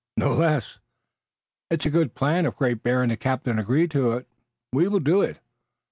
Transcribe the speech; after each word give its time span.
"No 0.17 0.33
less." 0.33 0.79
"It 1.69 1.85
is 1.85 1.85
a 1.85 1.89
good 1.95 2.15
plan. 2.15 2.47
If 2.47 2.55
Great 2.55 2.81
Bear 2.81 3.03
and 3.03 3.11
the 3.11 3.15
captain 3.17 3.59
agree 3.59 3.87
to 3.89 4.13
it 4.13 4.27
we 4.73 4.87
will 4.87 4.99
do 4.99 5.21
it." 5.21 5.39